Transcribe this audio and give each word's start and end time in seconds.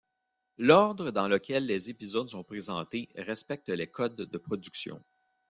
L'ordre 0.57 1.11
dans 1.11 1.27
lequel 1.27 1.67
les 1.67 1.91
épisodes 1.91 2.27
sont 2.27 2.43
présentés, 2.43 3.09
respecte 3.15 3.69
les 3.69 3.85
codes 3.85 4.15
de 4.15 4.37
production. 4.39 4.99